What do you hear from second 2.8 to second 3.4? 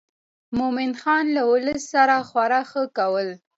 کول.